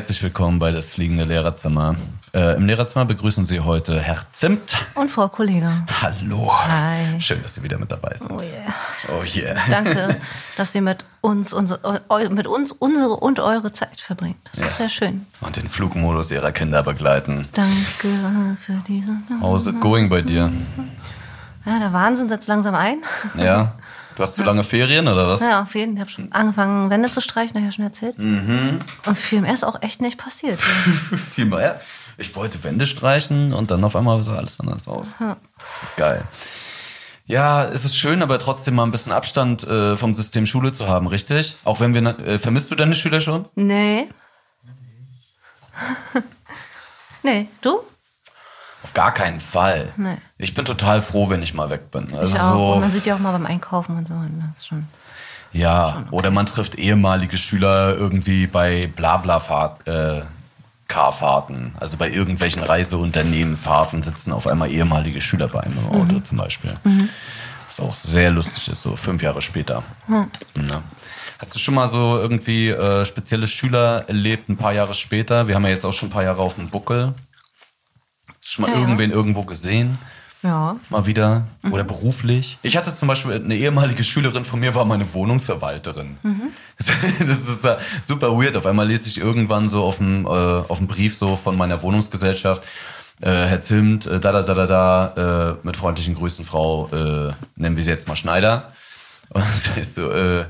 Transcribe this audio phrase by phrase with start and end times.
[0.00, 1.94] Herzlich willkommen bei das fliegende Lehrerzimmer.
[2.32, 4.78] Äh, Im Lehrerzimmer begrüßen Sie heute Herr Zimt.
[4.94, 5.86] Und Frau Kollegin.
[6.00, 6.50] Hallo.
[6.50, 7.20] Hi.
[7.20, 8.32] Schön, dass Sie wieder mit dabei sind.
[8.32, 8.74] Oh yeah.
[9.10, 9.54] Oh yeah.
[9.68, 10.16] Danke,
[10.56, 12.00] dass ihr mit uns, unsere,
[12.30, 14.38] mit uns unsere und eure Zeit verbringt.
[14.54, 15.26] Das ist sehr schön.
[15.42, 17.46] Und den Flugmodus Ihrer Kinder begleiten.
[17.52, 19.12] Danke für diese.
[19.42, 20.50] How's it going bei dir?
[21.66, 23.02] Ja, der Wahnsinn setzt langsam ein.
[23.36, 23.74] Ja?
[24.20, 25.40] Du hast zu lange Ferien oder was?
[25.40, 25.94] Ja, auf jeden Fall.
[25.94, 28.18] Ich habe schon angefangen, Wände zu streichen, habe ich ja schon erzählt.
[28.18, 30.60] Und viel mehr ist auch echt nicht passiert.
[31.34, 31.80] Viel mehr.
[32.18, 35.14] Ich wollte Wände streichen und dann auf einmal sah alles anders aus.
[35.96, 36.22] Geil.
[37.24, 40.86] Ja, es ist schön, aber trotzdem mal ein bisschen Abstand äh, vom System Schule zu
[40.86, 41.56] haben, richtig?
[41.64, 43.46] Auch wenn wir, äh, vermisst du deine Schüler schon?
[43.54, 44.06] Nee.
[47.22, 47.80] nee, du?
[49.00, 49.88] Gar keinen Fall.
[49.96, 50.18] Nee.
[50.36, 52.12] Ich bin total froh, wenn ich mal weg bin.
[52.14, 52.52] Also Ich auch.
[52.54, 54.12] so, Und man sieht ja auch mal beim Einkaufen und so.
[54.14, 54.86] und Das ist schon.
[55.52, 60.22] ja, oder man trifft ehemalige Schüler irgendwie bei Blablafahrt, äh,
[60.86, 66.24] Carfahrten, also bei irgendwelchen Reiseunternehmenfahrten sitzen auf einmal ehemalige Schüler bei einem im Auto Mhm.
[66.24, 66.74] zum Beispiel.
[67.68, 69.82] Was auch sehr lustig ist, so fünf Jahre später.
[70.08, 70.26] Ja.
[71.38, 75.46] Hast du schon mal so irgendwie äh, spezielle Schüler erlebt, ein paar Jahre später?
[75.48, 77.14] Wir haben ja jetzt auch schon ein paar Jahre auf dem Buckel.
[78.50, 78.80] Schon mal Ja, ja.
[78.82, 79.98] irgendwen irgendwo gesehen?
[80.42, 80.76] Ja.
[80.88, 81.72] mal wieder Mhm.
[81.74, 82.56] oder beruflich.
[82.62, 86.16] Ich hatte zum Beispiel eine ehemalige Schülerin von mir, war meine Wohnungsverwalterin.
[86.22, 86.42] Mhm.
[87.26, 88.56] Das ist da super weird.
[88.56, 91.82] Auf einmal lese ich irgendwann so auf dem, äh, auf dem Brief so von meiner
[91.82, 92.62] Wohnungsgesellschaft,
[93.20, 97.34] äh, Herr Zimt, äh, da, da, da, da, da, äh, mit freundlichen Grüßen, Frau, äh,
[97.56, 98.72] nennen wir sie jetzt mal Schneider.
[99.28, 100.46] Und das heißt so, äh,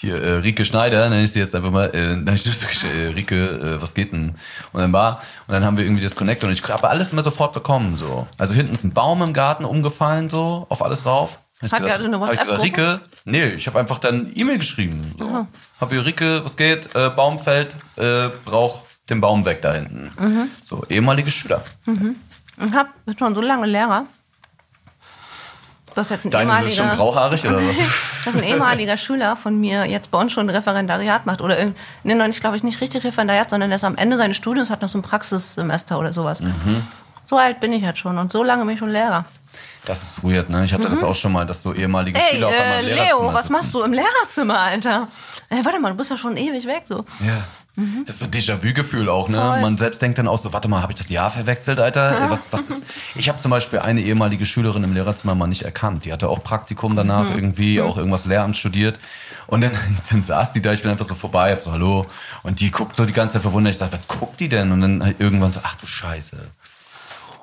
[0.00, 3.08] hier, äh, Rike Schneider, nenne ich sie jetzt einfach mal, äh, dann ich so, äh,
[3.08, 4.34] Rike, äh, was geht denn?
[4.72, 7.22] Und dann war, und dann haben wir irgendwie das Connect und ich habe alles immer
[7.22, 8.26] sofort bekommen, so.
[8.38, 11.38] Also hinten ist ein Baum im Garten umgefallen, so, auf alles rauf.
[11.60, 12.62] Hat er eine hab ich gesagt?
[12.62, 15.46] Rike, nee, ich habe einfach dann E-Mail geschrieben, so.
[15.78, 16.94] Hab hier, Rike, was geht?
[16.94, 20.10] Äh, Baum fällt, äh, brauch den Baum weg da hinten.
[20.18, 20.50] Mhm.
[20.64, 21.62] So, ehemalige Schüler.
[21.86, 24.06] Ich hab schon so lange Lehrer.
[25.94, 26.96] Das ist jetzt ein Deine sind schon ehemaliger.
[26.96, 27.76] grauhaarig oder was?
[28.24, 31.40] dass ein ehemaliger Schüler von mir jetzt bei uns schon ein Referendariat macht.
[31.40, 31.56] Oder
[32.04, 34.70] nee, noch nicht, glaube ich, nicht richtig Referendariat, sondern er ist am Ende seines Studiums,
[34.70, 36.40] hat noch so ein Praxissemester oder sowas.
[36.40, 36.86] Mhm.
[37.26, 39.24] So alt bin ich jetzt schon und so lange bin ich schon Lehrer.
[39.84, 40.64] Das ist weird, ne?
[40.64, 42.24] Ich hatte das auch schon mal, dass so ehemalige Mhm.
[42.24, 45.08] Ey, Schüler auf einmal äh, Leo, was machst du im Lehrerzimmer, Alter?
[45.48, 47.04] Ey, warte mal, du bist ja schon ewig weg, so.
[47.20, 47.44] Ja.
[48.06, 49.36] Das ist so ein Déjà-vu-Gefühl auch, ne?
[49.38, 49.40] Mhm.
[49.42, 49.60] Voll.
[49.62, 52.26] Man selbst denkt dann auch so, warte mal, habe ich das Jahr verwechselt, Alter?
[52.30, 52.86] Was, was ist?
[53.14, 56.04] Ich habe zum Beispiel eine ehemalige Schülerin im Lehrerzimmer mal nicht erkannt.
[56.04, 57.34] Die hatte auch Praktikum danach Mhm.
[57.36, 58.98] irgendwie, auch irgendwas Lehramt studiert.
[59.46, 59.72] Und dann,
[60.10, 62.06] dann saß die da, ich bin einfach so vorbei, hab so, hallo.
[62.42, 63.72] Und die guckt so die ganze Zeit verwundert.
[63.74, 64.72] Ich dachte, was guckt die denn?
[64.72, 66.36] Und dann halt irgendwann so, ach du Scheiße.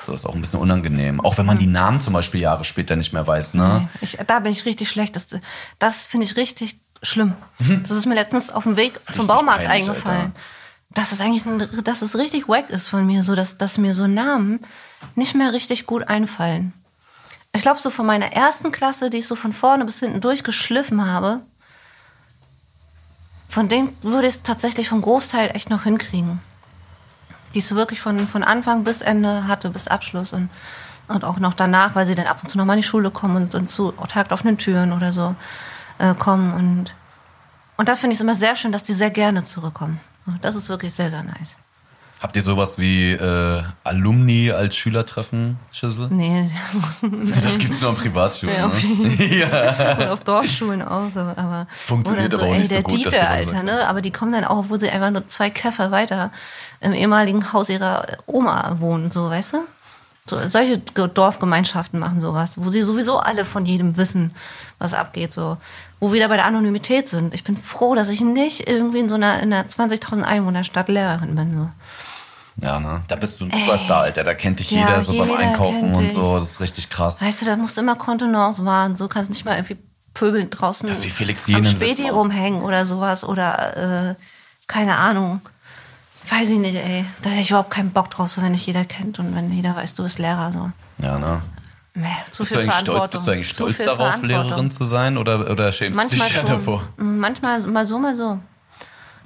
[0.05, 1.19] So ist auch ein bisschen unangenehm.
[1.19, 3.89] Auch wenn man die Namen zum Beispiel Jahre später nicht mehr weiß, ne?
[3.99, 5.17] Ich, da bin ich richtig schlecht.
[5.17, 5.35] Das,
[5.79, 7.35] das finde ich richtig schlimm.
[7.83, 9.09] Das ist mir letztens auf dem Weg zum Mhm.
[9.09, 10.21] Richtig Baumarkt peinlich, eingefallen.
[10.21, 10.33] Alter.
[10.89, 13.93] Dass es eigentlich, ein, dass es richtig wack ist von mir, so dass, dass mir
[13.93, 14.59] so Namen
[15.15, 16.73] nicht mehr richtig gut einfallen.
[17.53, 21.05] Ich glaube, so von meiner ersten Klasse, die ich so von vorne bis hinten durchgeschliffen
[21.05, 21.41] habe,
[23.49, 26.41] von denen würde ich es tatsächlich vom Großteil echt noch hinkriegen.
[27.53, 30.49] Die ich so wirklich von, von Anfang bis Ende hatte, bis Abschluss und,
[31.07, 33.09] und auch noch danach, weil sie dann ab und zu noch mal in die Schule
[33.11, 35.35] kommen und, und zu tagoffenen Türen oder so
[35.99, 36.53] äh, kommen.
[36.53, 36.95] Und,
[37.77, 39.99] und da finde ich es immer sehr schön, dass die sehr gerne zurückkommen.
[40.41, 41.57] Das ist wirklich sehr, sehr nice.
[42.19, 46.07] Habt ihr sowas wie äh, Alumni als Schülertreffen, Schüssel?
[46.09, 46.49] Nee,
[47.43, 48.55] Das gibt's nur an Privatschulen.
[48.55, 49.25] Ja, auf ne?
[49.39, 49.95] ja.
[49.95, 53.13] oder auf Dorfschulen auch so, aber Funktioniert aber auch ey, nicht so der gut, dass
[53.13, 53.87] Dieter, Alter, ne?
[53.87, 56.31] Aber die kommen dann auch, obwohl sie einfach nur zwei Käfer weiter
[56.79, 59.57] im ehemaligen Haus ihrer Oma wohnen, so, weißt du?
[60.29, 64.33] So, solche Ge- Dorfgemeinschaften machen sowas, wo sie sowieso alle von jedem wissen,
[64.79, 65.57] was abgeht, so.
[65.99, 67.33] Wo wir wieder bei der Anonymität sind.
[67.33, 71.35] Ich bin froh, dass ich nicht irgendwie in so einer, in einer 20.000 Einwohnerstadt Lehrerin
[71.35, 71.69] bin, so.
[72.65, 73.01] Ja, ne?
[73.07, 74.23] Da bist du ein Superstar, Alter.
[74.23, 76.39] Da kennt dich Ja, jeder so beim jeder Einkaufen kennt und so.
[76.39, 77.21] Das ist richtig krass.
[77.21, 79.77] Weißt du, da musst du immer Kontenance wahren, so kannst nicht mal irgendwie
[80.15, 84.15] pöbeln draußen Das ist wie Felix am Späti rumhängen oder sowas oder äh,
[84.67, 85.41] keine Ahnung.
[86.29, 87.05] Weiß ich nicht, ey.
[87.21, 89.75] Da hätte ich überhaupt keinen Bock drauf, so wenn dich jeder kennt und wenn jeder
[89.75, 90.51] weiß, du bist Lehrer.
[90.51, 90.71] So.
[90.99, 91.41] Ja, ne?
[91.93, 94.21] Nee, zu Bist du viel eigentlich stolz, bist du eigentlich stolz darauf.
[94.21, 95.17] Lehrerin zu sein?
[95.17, 96.83] Oder, oder schämst Manchmal du dich ja davor?
[96.97, 98.37] Manchmal mal so, mal so.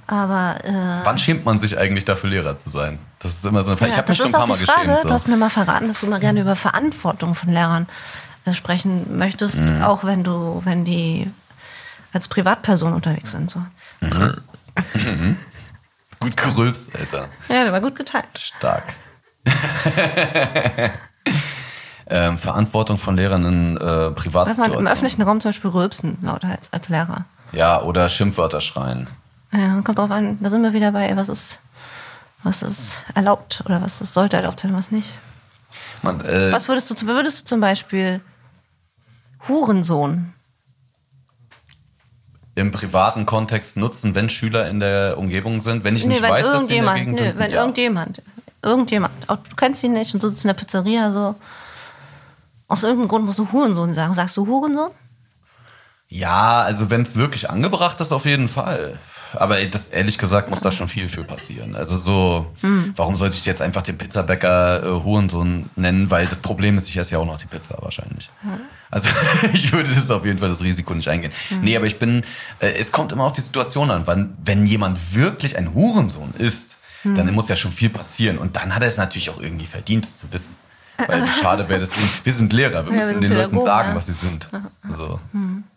[0.06, 2.98] Aber äh, Wann schämt man sich eigentlich dafür, Lehrer zu sein?
[3.18, 3.90] Das ist immer so eine Frage.
[3.90, 4.80] ich ja, habe mich schon ein paar Mal Frage.
[4.86, 5.04] geschämt.
[5.04, 5.14] Du So.
[5.14, 7.86] hast mir mal verraten, dass du mal gerne über Verantwortung von Lehrern
[8.46, 9.82] äh, sprechen möchtest, Mhm.
[9.82, 11.30] auch wenn du, wenn die
[12.12, 13.50] als Privatperson unterwegs sind.
[13.50, 13.62] So.
[16.36, 17.28] Gut gerülpst, Alter.
[17.48, 18.26] Ja, der war gut geteilt.
[18.38, 18.94] Stark.
[22.06, 24.86] ähm, Verantwortung von Lehrern in äh, Was man im Privatsituationen.
[24.88, 27.24] öffentlichen Raum zum Beispiel rülpsen, lauter als, als Lehrer.
[27.52, 29.08] Ja, oder Schimpfwörter schreien.
[29.52, 31.58] Ja, kommt drauf an, da sind wir wieder bei, was ist,
[32.42, 35.10] was ist erlaubt oder was ist, sollte erlaubt sein, was nicht.
[36.02, 38.20] Man, äh, Was würdest du, würdest du zum Beispiel
[39.48, 40.32] Hurensohn?
[42.54, 46.44] Im privaten Kontext nutzen, wenn Schüler in der Umgebung sind, wenn ich nicht wenn weiß,
[46.44, 47.38] dass sie in der Gegend nee, sind.
[47.38, 47.60] wenn ja.
[47.60, 48.22] irgendjemand,
[48.62, 51.34] irgendjemand, auch du kennst ihn nicht und sitzt in der Pizzeria so.
[52.68, 54.14] Aus irgendeinem Grund musst du Hurensohn sagen.
[54.14, 54.90] Sagst du Hurensohn?
[56.12, 58.98] ja, also wenn es wirklich angebracht ist, auf jeden Fall.
[59.34, 61.74] Aber das ehrlich gesagt muss da schon viel für passieren.
[61.76, 62.92] Also so, Hm.
[62.96, 66.10] warum sollte ich jetzt einfach den Pizzabäcker äh, Hurensohn nennen?
[66.10, 68.30] Weil das Problem ist, ich esse ja auch noch die Pizza wahrscheinlich.
[68.90, 69.08] Also
[69.52, 71.32] ich würde das auf jeden Fall das Risiko nicht eingehen.
[71.48, 71.60] Hm.
[71.62, 72.24] Nee, aber ich bin,
[72.60, 74.02] äh, es kommt immer auf die Situation an.
[74.06, 77.16] Wann, wenn jemand wirklich ein Hurensohn ist, Hm.
[77.16, 78.38] dann muss ja schon viel passieren.
[78.38, 80.54] Und dann hat er es natürlich auch irgendwie verdient, es zu wissen.
[80.98, 81.92] Weil wie schade wäre das.
[82.22, 83.94] Wir sind Lehrer, wir müssen sind den Leuten sagen, ja.
[83.96, 84.48] was sie sind.
[84.96, 85.18] So.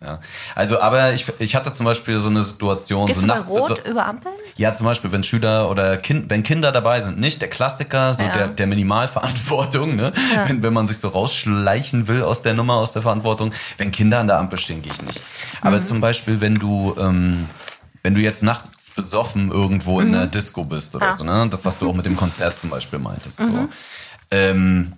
[0.01, 0.19] Ja.
[0.53, 3.49] Also, aber ich, ich hatte zum Beispiel so eine Situation, Gehst so du nachts.
[3.49, 4.35] Rot so, über Ampeln?
[4.55, 8.23] ja, zum Beispiel, wenn Schüler oder kind, wenn Kinder dabei sind, nicht der Klassiker, so
[8.23, 8.31] Ja.
[8.33, 10.11] der, der Minimalverantwortung, ne?
[10.47, 13.51] Wenn, wenn man sich so rausschleichen will aus der Nummer, aus der Verantwortung.
[13.77, 15.21] Wenn Kinder an der Ampel stehen, gehe ich nicht.
[15.61, 17.49] Aber zum Beispiel, wenn du, ähm,
[18.03, 21.17] wenn du jetzt nachts besoffen irgendwo in einer Disco bist oder Ja.
[21.17, 21.47] so, ne?
[21.49, 23.37] Das, was du auch mit dem Konzert zum Beispiel meintest.
[23.39, 23.67] So.
[24.31, 24.93] Ähm,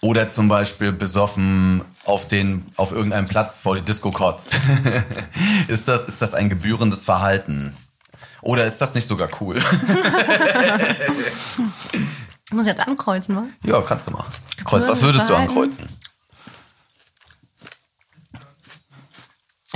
[0.00, 4.58] oder zum Beispiel besoffen auf den, auf irgendeinem Platz vor die Disco kotzt.
[5.68, 7.76] ist das, ist das ein gebührendes Verhalten?
[8.42, 9.58] Oder ist das nicht sogar cool?
[12.44, 13.44] Ich muss jetzt ankreuzen, wa?
[13.64, 14.24] ja, kannst du mal.
[14.64, 15.88] Kreuz, was würdest du ankreuzen?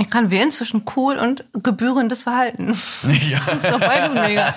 [0.00, 2.68] Ich kann wählen zwischen cool und gebührendes Verhalten.
[3.30, 4.54] ja, ist doch beides mega.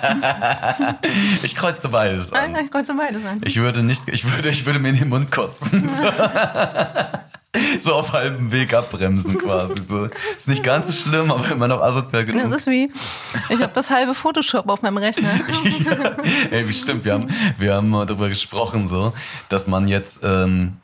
[1.42, 2.52] ich kreuze beides an.
[2.52, 3.42] Nein, ich kreuze beides an.
[3.44, 5.86] Ich würde nicht, ich würde, ich würde mir in den Mund kotzen.
[5.86, 6.04] So,
[7.80, 9.84] so auf halbem Weg abbremsen quasi.
[9.84, 10.08] So.
[10.38, 12.56] Ist nicht ganz so schlimm, aber immer noch asozial Das genug.
[12.56, 12.90] ist wie,
[13.50, 15.28] ich habe das halbe Photoshop auf meinem Rechner.
[15.84, 16.16] ja,
[16.52, 17.26] ey, stimmt, wir haben,
[17.58, 19.12] wir haben mal darüber gesprochen, so,
[19.50, 20.78] dass man jetzt, ähm,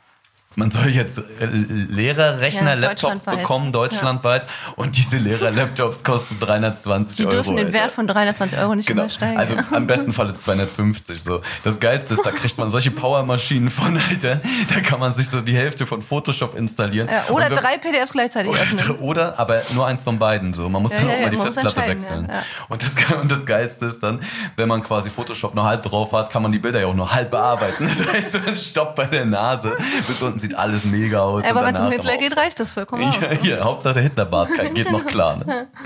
[0.55, 3.37] man soll jetzt äh, Lehrerrechner, Ja, Laptops deutschlandweit.
[3.39, 4.47] bekommen, deutschlandweit.
[4.75, 7.31] Und diese Lehrer-Laptops kosten 320 Die Euro.
[7.31, 7.77] dürfen den Alter.
[7.79, 9.03] Wert von 320 Euro nicht Genau.
[9.03, 9.37] übersteigen.
[9.37, 11.41] Also am besten Falle 250 so.
[11.63, 14.41] Das Geilste ist, da kriegt man solche Powermaschinen von, Alter.
[14.73, 17.07] Da kann man sich so die Hälfte von Photoshop installieren.
[17.09, 18.97] ja, oder wenn- drei PDFs gleichzeitig öffnen.
[18.99, 20.53] oder, aber nur eins von beiden.
[20.53, 22.25] So, man muss Ja, dann ja, auch ja, mal die Festplatte wechseln.
[22.29, 22.43] ja, ja.
[22.69, 24.19] Und, das, und das Geilste ist dann,
[24.57, 27.13] wenn man quasi Photoshop nur halb drauf hat, kann man die Bilder ja auch nur
[27.13, 27.87] halb bearbeiten.
[28.01, 29.75] Das heißt, man stoppt bei der Nase.
[30.07, 31.43] Bis unten sieht alles mega aus.
[31.45, 33.15] Aber wenn es um Hitler geht, reicht das vollkommen aus.
[33.17, 35.37] auch- Ja, ja, Hauptsache der Hitlerbart geht noch klar.
[35.37, 35.67] Ne?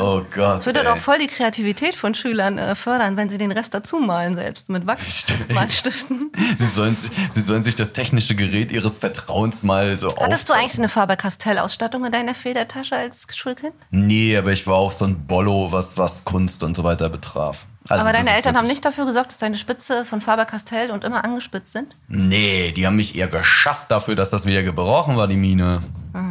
[0.00, 0.60] Oh Gott.
[0.60, 0.92] Es wird dann ey.
[0.92, 4.70] auch voll die Kreativität von Schülern äh, fördern, wenn sie den Rest dazu malen selbst
[4.70, 6.32] mit Wachsmalstiften.
[6.56, 10.54] Sie sollen, sich, sie sollen sich das technische Gerät ihres Vertrauens mal so Hattest du
[10.54, 13.74] eigentlich eine Faber-Castell-Ausstattung in deiner Federtasche als Schulkind?
[13.90, 17.66] Nee, aber ich war auch so ein Bollo, was, was Kunst und so weiter betraf.
[17.88, 21.22] Also Aber deine Eltern haben nicht dafür gesorgt, dass deine Spitze von Faber-Castell und immer
[21.22, 21.94] angespitzt sind?
[22.08, 25.82] Nee, die haben mich eher geschasst dafür, dass das wieder gebrochen war, die Mine.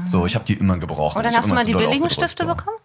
[0.09, 1.17] So, ich habe die immer gebrochen.
[1.19, 2.49] Und dann hast du mal die billigen Stifte so.
[2.55, 2.77] bekommen?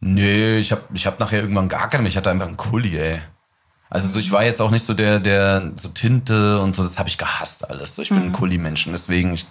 [0.00, 2.10] Nee, ich habe ich hab nachher irgendwann gar keine mehr.
[2.10, 3.20] Ich hatte einfach einen Kuli, ey.
[3.88, 6.98] Also so, ich war jetzt auch nicht so der, der so Tinte und so, das
[6.98, 7.94] habe ich gehasst alles.
[7.94, 8.24] So, ich bin Mhm.
[8.24, 9.46] ein Kuli-Mensch, deswegen ich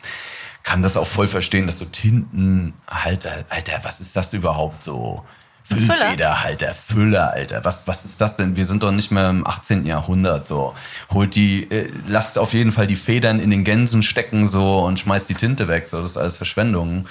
[0.63, 5.23] kann das auch voll verstehen, dass so Tinten, Alter, Alter, was ist das überhaupt so?
[5.71, 7.63] Füllfederhalter, Füller, Alter.
[7.63, 8.55] Was, was ist das denn?
[8.55, 9.85] Wir sind doch nicht mehr im 18.
[9.85, 10.75] Jahrhundert, so.
[11.11, 14.99] Holt die, äh, lasst auf jeden Fall die Federn in den Gänsen stecken, so, und
[14.99, 16.01] schmeißt die Tinte weg, so.
[16.01, 17.07] Das ist alles Verschwendung.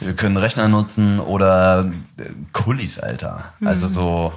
[0.00, 3.52] Wir können Rechner nutzen oder äh, Kullis, Alter.
[3.64, 4.32] Also so,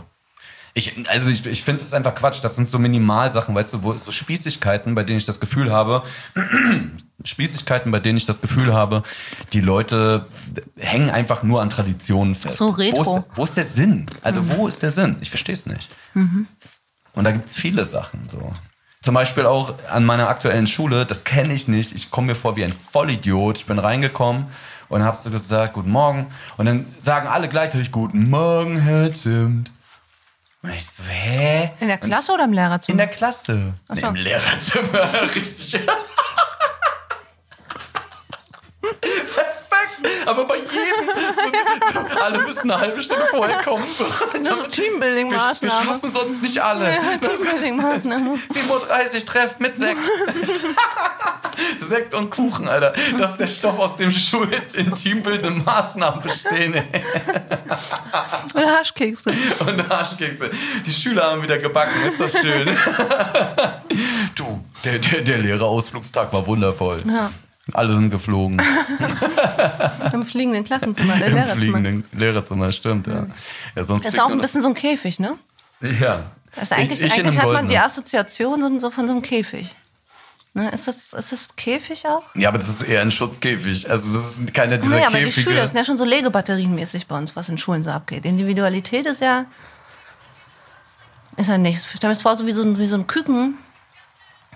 [0.77, 2.43] ich, also ich, ich finde es einfach Quatsch.
[2.43, 6.03] Das sind so Minimalsachen, weißt du, wo, so Spießigkeiten, bei denen ich das Gefühl habe,
[7.24, 9.03] Spießigkeiten, bei denen ich das Gefühl habe,
[9.53, 10.25] die Leute
[10.77, 12.57] hängen einfach nur an Traditionen fest.
[12.57, 13.05] So retro.
[13.05, 14.05] Wo ist, wo ist der Sinn?
[14.22, 15.17] Also wo ist der Sinn?
[15.22, 15.88] Ich verstehe es nicht.
[16.13, 18.51] Und da gibt's viele Sachen so.
[19.01, 21.93] Zum Beispiel auch an meiner aktuellen Schule, das kenne ich nicht.
[21.93, 23.60] Ich komme mir vor wie ein Vollidiot.
[23.60, 24.48] Ich bin reingekommen
[24.89, 26.27] und habe so gesagt, guten Morgen.
[26.57, 29.72] Und dann sagen alle gleichzeitig, guten Morgen, Herr Zimt.
[30.63, 31.69] Und ich so, hä?
[31.79, 32.98] In der Klasse oder im In Lehrerzimmer?
[32.98, 33.75] der Klasse.
[33.93, 34.07] Nee, so.
[34.07, 35.22] Im Lehrerzimmer.
[35.36, 35.79] Richtig.
[39.01, 40.27] Perfekt.
[40.27, 41.10] Aber bei jedem.
[41.36, 43.86] So, so, alle müssen eine halbe Stunde vorher kommen.
[43.88, 44.04] So.
[44.06, 44.12] so
[44.42, 46.86] Wir, wir schaffen sonst nicht alle.
[46.86, 48.38] Ja, Teambuilding-Maßnahme.
[48.54, 50.00] 7.30 Uhr Treff mit Sekt.
[51.80, 52.94] Sekt und Kuchen, Alter.
[53.18, 56.74] Das ist der Stoff, aus dem Schuhe in teambildenden Maßnahmen bestehen.
[56.74, 57.04] Ey.
[58.54, 59.32] Oder Haschkekse.
[59.65, 60.51] Und Arschkekse.
[60.86, 62.68] Die Schüler haben wieder gebacken, ist das schön.
[64.36, 67.04] du, der, der, der Lehrerausflugstag war wundervoll.
[67.08, 67.32] Ja.
[67.74, 68.62] Alle sind geflogen.
[70.13, 71.62] Im fliegenden Klassenzimmer, der Im Lehrerzimmer.
[71.62, 73.25] fliegenden Lehrerzimmer, stimmt, ja.
[73.75, 75.34] ja sonst Das ist auch ein bisschen so ein Käfig, ne?
[75.81, 76.31] Ja.
[76.55, 77.77] Also eigentlich, ich, ich eigentlich hat man die.
[77.77, 79.75] Assoziation so, von so einem Käfig.
[80.53, 80.69] Ne?
[80.69, 82.24] Ist, das, ist das Käfig auch?
[82.34, 83.89] Ja, aber das ist eher ein Schutzkäfig.
[83.89, 85.50] Also das ist keiner dieser Nee, aber die Käfige.
[85.50, 88.24] Schüler sind ja schon so Legebatterienmäßig bei uns, was in Schulen so abgeht.
[88.25, 89.45] Individualität ist ja.
[91.36, 91.86] Ist ja nichts.
[91.93, 93.57] Stell mir das vor, so wie so ein, wie so ein Küken.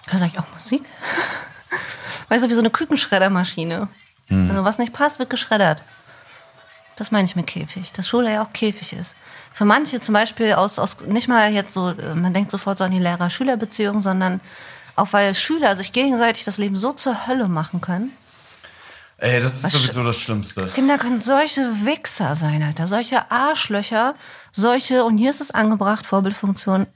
[0.09, 0.83] Da sag ich auch Musik.
[2.29, 3.88] Weißt du, wie so eine Kükenschreddermaschine.
[4.27, 4.49] Hm.
[4.49, 5.83] Also was nicht passt, wird geschreddert.
[6.95, 7.93] Das meine ich mit Käfig.
[7.93, 9.15] Dass Schule ja auch Käfig ist.
[9.53, 12.83] Für manche zum Beispiel aus, aus nicht mal jetzt so, äh, man denkt sofort so
[12.83, 14.41] an die Lehrer-Schüler-Beziehung, sondern
[14.95, 18.11] auch weil Schüler sich gegenseitig das Leben so zur Hölle machen können.
[19.17, 20.67] Ey, das ist Was sowieso das Schlimmste.
[20.73, 22.88] Kinder können solche Wichser sein, Alter.
[22.88, 24.15] Solche Arschlöcher,
[24.51, 26.88] solche, und hier ist es angebracht, Vorbildfunktion.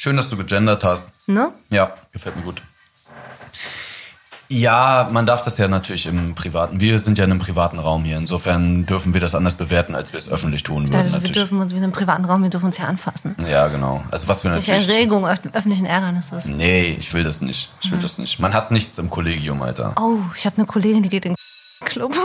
[0.00, 1.10] Schön, dass du gegendert hast.
[1.26, 1.50] Ne?
[1.70, 2.62] Ja, gefällt mir gut.
[4.50, 6.78] Ja, man darf das ja natürlich im privaten.
[6.80, 8.16] Wir sind ja in einem privaten Raum hier.
[8.16, 11.06] Insofern dürfen wir das anders bewerten, als wir es öffentlich tun Ja, würden.
[11.06, 11.32] wir Natürlich.
[11.32, 13.34] dürfen uns, wir sind im privaten Raum, wir dürfen uns hier anfassen.
[13.50, 14.04] Ja, genau.
[14.12, 14.88] Also was wir Durch natürlich.
[14.88, 16.46] Erregung öff- öffentlichen Ärgernisses.
[16.46, 17.70] Nee, ich will das nicht.
[17.82, 18.38] Ich will das nicht.
[18.38, 19.94] Man hat nichts im Kollegium, Alter.
[20.00, 22.14] Oh, ich habe eine Kollegin, die geht in den Club.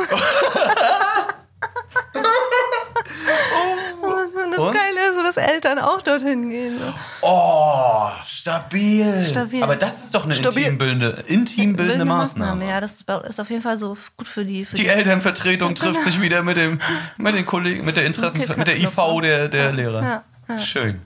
[4.73, 6.79] Geile ist, dass Eltern auch dorthin gehen.
[7.21, 9.23] Oh, stabil.
[9.23, 9.63] Stabil.
[9.63, 10.63] Aber das ist doch eine Stabil.
[10.63, 12.67] intimbildende, intimbildende Bildende Maßnahme.
[12.67, 14.65] Ja, das ist auf jeden Fall so gut für die.
[14.65, 16.79] Für Die Elternvertretung trifft sich wieder mit dem,
[17.17, 20.23] mit den Kollegen, mit der Interessen, Mit der IV der, der Lehrer.
[20.49, 20.59] Ja.
[20.59, 21.01] Schön.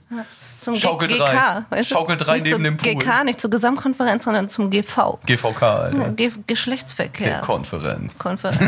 [0.60, 1.36] Zum Schaukelt G- rein.
[1.36, 1.64] GK.
[1.70, 1.94] Weißt du?
[1.96, 2.94] Rein nicht neben zur dem Pool.
[3.04, 5.18] GK, nicht zur Gesamtkonferenz, sondern zum GV.
[5.26, 6.08] GVK, Alter.
[6.10, 7.40] Ge Geschlechtsverkehr.
[7.40, 8.18] Konferenz.
[8.18, 8.58] Konferenz.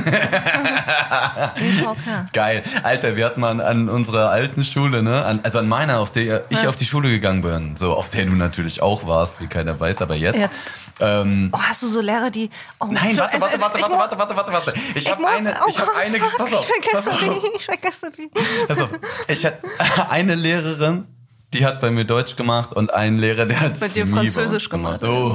[1.56, 2.32] GVK.
[2.32, 2.62] Geil.
[2.82, 5.25] Alter, wir hatten mal an unserer alten Schule, ne?
[5.25, 7.76] An, also an meiner, auf der ich auf die Schule gegangen bin.
[7.76, 10.38] So, auf der du natürlich auch warst, wie keiner weiß, aber jetzt.
[10.38, 10.73] Jetzt.
[11.00, 12.50] Ähm, Oh, hast du so Lehrer, die.
[12.78, 14.73] Oh, nein, warte, warte, warte, warte, warte, warte, warte, warte.
[14.94, 17.14] Ich Ich habe eine, oh ich habe Gott, eine, fuck, pass auf, ich vergesse pass
[17.14, 17.20] auf.
[17.42, 18.30] die, ich vergesse die.
[18.68, 18.88] Also,
[19.26, 19.59] ich hatte
[20.11, 21.06] eine Lehrerin,
[21.52, 24.69] die hat bei mir Deutsch gemacht und einen Lehrer, der hat Bei dir Chemie Französisch
[24.69, 25.02] gemacht.
[25.02, 25.35] Oh.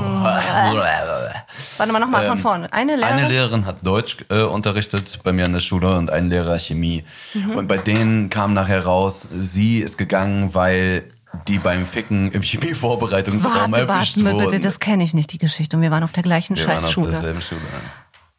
[1.77, 2.73] Warte mal nochmal von Ähm, vorne.
[2.73, 3.17] Eine Lehrerin.
[3.17, 7.03] Eine Lehrerin hat Deutsch äh, unterrichtet bei mir an der Schule und ein Lehrer Chemie.
[7.33, 7.51] Mhm.
[7.51, 11.03] Und bei denen kam nachher raus, sie ist gegangen, weil
[11.49, 14.45] die beim Ficken im Chemievorbereitungsraum Warte, erwischt warte, wurden.
[14.47, 15.75] bitte, das kenne ich nicht, die Geschichte.
[15.75, 17.11] Und wir waren auf der gleichen Wir waren auf Scheißschule.
[17.11, 17.61] derselben Schule.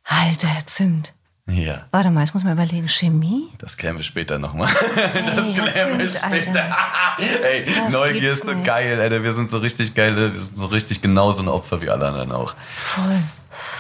[0.05, 1.13] Alter, Herr Zimt.
[1.49, 2.89] Ja, Warte mal, jetzt muss man überlegen.
[2.89, 3.49] Chemie?
[3.59, 4.69] das klären wir später nochmal.
[4.97, 6.77] Das klären wir später.
[7.45, 8.65] Ey, Das Neugier ist so nicht.
[8.67, 9.23] geil, Alter.
[9.23, 12.33] Wir sind so richtig geile, wir sind so richtig genauso ein Opfer wie alle anderen
[12.33, 12.55] auch.
[12.77, 13.21] Voll.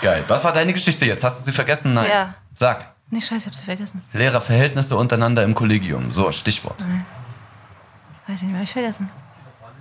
[0.01, 0.23] Geil.
[0.29, 1.25] Was war deine Geschichte jetzt?
[1.25, 1.93] Hast du sie vergessen?
[1.95, 2.07] Nein.
[2.09, 2.35] Ja.
[2.55, 2.87] Sag.
[3.11, 4.03] Nee, scheiße, ich hab sie vergessen.
[4.13, 6.13] Lehrerverhältnisse untereinander im Kollegium.
[6.13, 6.83] So, Stichwort.
[8.29, 9.11] Weiß ich nicht hab ich vergessen.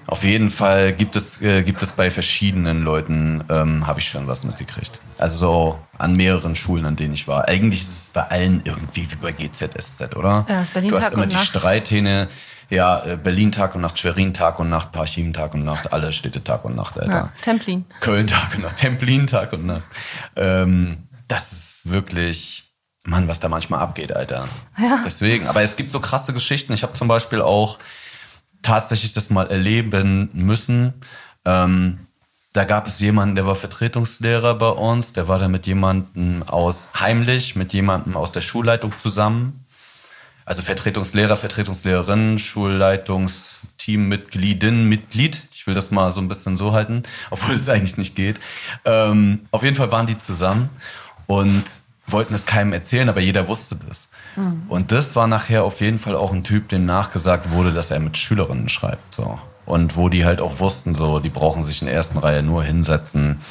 [0.07, 4.27] Auf jeden Fall gibt es, äh, gibt es bei verschiedenen Leuten, ähm, habe ich schon
[4.27, 4.99] was mitgekriegt.
[5.17, 7.47] Also so an mehreren Schulen, an denen ich war.
[7.47, 10.45] Eigentlich ist es bei allen irgendwie wie bei GZSZ, oder?
[10.47, 11.47] Ja, das ist Berlin du hast Tag immer und die Nacht.
[11.47, 12.27] Streithähne,
[12.69, 16.13] ja, äh, Berlin Tag und Nacht, Schwerin Tag und Nacht, Parchim Tag und Nacht, alle
[16.13, 17.11] Städte Tag und Nacht, Alter.
[17.11, 17.85] Ja, Templin.
[17.99, 19.83] Köln Tag und Nacht, Templin Tag und Nacht.
[20.35, 22.71] Ähm, das ist wirklich,
[23.05, 24.47] Mann, was da manchmal abgeht, Alter.
[24.77, 25.01] Ja.
[25.03, 26.73] Deswegen, aber es gibt so krasse Geschichten.
[26.73, 27.79] Ich habe zum Beispiel auch
[28.65, 30.93] tatsächlich das mal erleben müssen.
[31.45, 31.99] Ähm,
[32.53, 36.91] da gab es jemanden, der war Vertretungslehrer bei uns, der war da mit jemandem aus,
[36.99, 39.65] heimlich, mit jemandem aus der Schulleitung zusammen.
[40.45, 45.41] Also Vertretungslehrer, Vertretungslehrerin, Schulleitungsteammitgliedin, Mitglied.
[45.51, 48.39] Ich will das mal so ein bisschen so halten, obwohl es eigentlich nicht geht.
[48.85, 50.69] Ähm, auf jeden Fall waren die zusammen
[51.27, 51.63] und
[52.07, 54.09] wollten es keinem erzählen, aber jeder wusste das.
[54.67, 57.99] Und das war nachher auf jeden Fall auch ein Typ, dem nachgesagt wurde, dass er
[57.99, 59.13] mit Schülerinnen schreibt.
[59.13, 59.39] So.
[59.65, 62.63] Und wo die halt auch wussten, so, die brauchen sich in der ersten Reihe nur
[62.63, 63.41] hinsetzen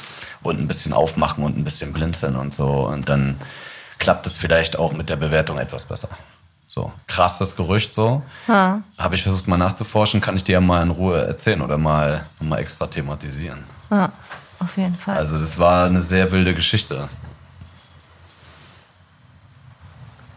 [0.43, 2.87] und ein bisschen aufmachen und ein bisschen blinzeln und so.
[2.87, 3.35] Und dann
[3.97, 6.09] klappt es vielleicht auch mit der Bewertung etwas besser.
[6.67, 8.21] So, krasses Gerücht so.
[8.47, 12.25] Habe ich versucht mal nachzuforschen, kann ich dir ja mal in Ruhe erzählen oder mal,
[12.39, 13.63] mal extra thematisieren.
[13.89, 14.11] Ja,
[14.59, 15.17] auf jeden Fall.
[15.17, 17.09] Also das war eine sehr wilde Geschichte.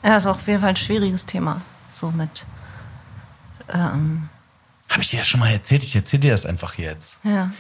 [0.05, 1.61] Ja, ist auch auf jeden Fall ein schwieriges Thema.
[1.91, 2.45] So mit.
[3.73, 4.29] Ähm,
[4.91, 5.83] Habe ich dir ja schon mal erzählt?
[5.83, 7.17] Ich erzähle dir das einfach jetzt.
[7.25, 7.51] ja.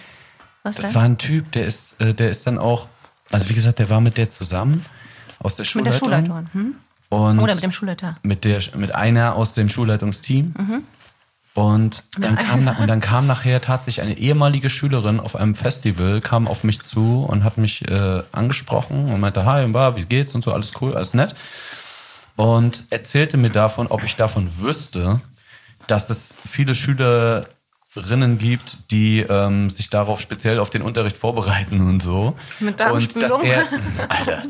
[0.64, 0.94] Was Das denn?
[0.96, 2.88] war ein Typ, der ist, äh, der ist dann auch,
[3.30, 4.84] also wie gesagt, der war mit der zusammen
[5.38, 5.92] aus der mit Schulleitung.
[5.92, 6.48] der Schulleiterin.
[6.52, 6.74] Hm?
[7.10, 8.16] Und Oder mit dem Schulleiter.
[8.22, 10.54] mit der mit einer aus dem Schulleitungsteam.
[10.58, 10.82] Mhm.
[11.54, 16.46] Und dann, kam, und dann kam nachher tatsächlich eine ehemalige Schülerin auf einem Festival, kam
[16.46, 19.66] auf mich zu und hat mich äh, angesprochen und meinte, hi,
[19.96, 21.34] wie geht's und so, alles cool, alles nett.
[22.38, 25.20] Und erzählte mir davon, ob ich davon wüsste,
[25.86, 32.00] dass es viele Schülerinnen gibt, die ähm, sich darauf speziell auf den Unterricht vorbereiten und
[32.00, 32.34] so.
[32.60, 33.66] Mit und dass er,
[34.08, 34.42] Alter,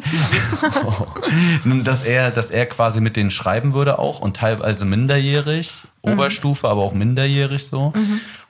[1.84, 6.12] dass er, dass er quasi mit denen schreiben würde auch und teilweise minderjährig, Mhm.
[6.12, 7.92] Oberstufe, aber auch minderjährig so.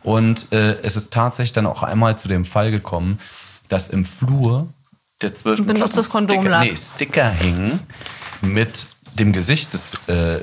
[0.03, 3.21] Und äh, es ist tatsächlich dann auch einmal zu dem Fall gekommen,
[3.69, 4.69] dass im Flur
[5.21, 5.67] der 12.
[5.67, 7.81] Benutztes Klasse Sticker, nee, Sticker hingen
[8.41, 8.87] mit
[9.19, 10.41] dem Gesicht des äh,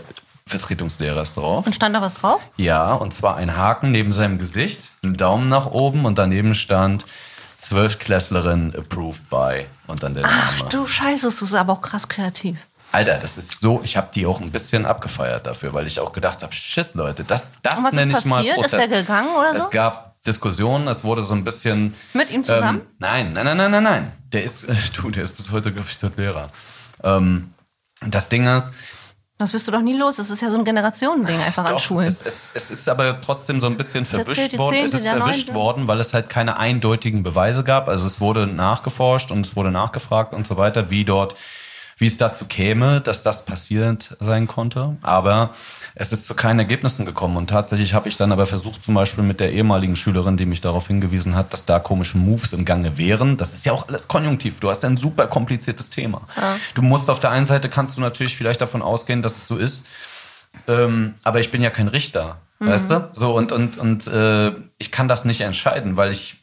[0.48, 1.66] Vertretungslehrers drauf.
[1.66, 2.40] Und stand da was drauf?
[2.58, 7.06] Ja, und zwar ein Haken neben seinem Gesicht, ein Daumen nach oben und daneben stand
[7.58, 10.36] Zwölftklässlerin approved by und dann der Name.
[10.38, 12.58] Ach du Scheiße, das ist aber auch krass kreativ.
[12.92, 16.14] Alter, das ist so, ich habe die auch ein bisschen abgefeiert dafür, weil ich auch
[16.14, 18.58] gedacht habe, shit Leute, das, das ist nenne ich mal passiert?
[18.58, 18.92] Ist Protest.
[18.92, 19.66] der gegangen oder so?
[19.66, 21.96] Es gab Diskussionen, es wurde so ein bisschen...
[22.14, 22.82] Mit ihm zusammen?
[22.82, 24.12] Ähm, nein, nein, nein, nein, nein, nein.
[24.32, 26.50] Der ist, äh, du, der ist bis heute, glaube ich, dort Lehrer.
[27.04, 27.52] Ähm,
[28.02, 28.74] das Ding ist,
[29.38, 30.16] Das wirst du doch nie los.
[30.16, 32.08] Das ist ja so ein Generationending einfach an Doch, Schulen.
[32.08, 34.86] Es, es, es ist aber trotzdem so ein bisschen verwischt worden.
[34.86, 35.54] Es ist verwischt Neunte.
[35.54, 37.90] worden, weil es halt keine eindeutigen Beweise gab.
[37.90, 41.36] Also es wurde nachgeforscht und es wurde nachgefragt und so weiter, wie dort,
[41.98, 44.98] wie es dazu käme, dass das passiert sein konnte.
[45.02, 45.54] Aber
[45.96, 47.38] es ist zu keinen Ergebnissen gekommen.
[47.38, 50.60] Und tatsächlich habe ich dann aber versucht, zum Beispiel mit der ehemaligen Schülerin, die mich
[50.60, 53.38] darauf hingewiesen hat, dass da komische Moves im Gange wären.
[53.38, 54.60] Das ist ja auch alles konjunktiv.
[54.60, 56.28] Du hast ja ein super kompliziertes Thema.
[56.74, 59.56] Du musst auf der einen Seite kannst du natürlich vielleicht davon ausgehen, dass es so
[59.56, 59.86] ist.
[60.68, 63.10] Ähm, aber ich bin ja kein Richter, weißt du?
[63.14, 66.38] So und und und äh, ich kann das nicht entscheiden, weil ich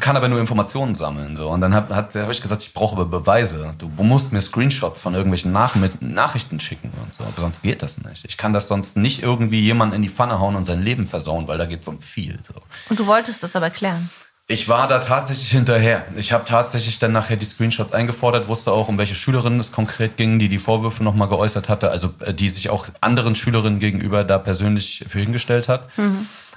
[0.00, 2.94] kann aber nur Informationen sammeln so und dann habe hab, hab ich gesagt, ich brauche
[2.96, 3.74] aber Beweise.
[3.78, 8.24] Du musst mir Screenshots von irgendwelchen Nach Nachrichten schicken und so, sonst geht das nicht.
[8.24, 11.48] Ich kann das sonst nicht irgendwie jemanden in die Pfanne hauen und sein Leben versauen,
[11.48, 12.38] weil da geht es um viel.
[12.46, 12.60] So.
[12.90, 14.10] Und du wolltest das aber klären.
[14.48, 16.04] Ich war da tatsächlich hinterher.
[16.16, 20.16] Ich habe tatsächlich dann nachher die Screenshots eingefordert, wusste auch, um welche Schülerin es konkret
[20.16, 24.24] ging, die die Vorwürfe nochmal geäußert hatte, also äh, die sich auch anderen Schülerinnen gegenüber
[24.24, 25.88] da persönlich für hingestellt hat.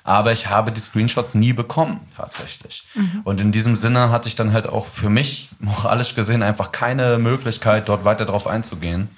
[0.07, 2.87] Aber ich habe die Screenshots nie bekommen, tatsächlich.
[3.23, 7.17] Und in diesem Sinne hatte ich dann halt auch für mich moralisch gesehen einfach keine
[7.17, 9.09] Möglichkeit, dort weiter drauf einzugehen.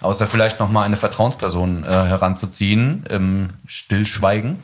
[0.00, 4.62] Außer vielleicht nochmal eine Vertrauensperson äh, heranzuziehen, im Stillschweigen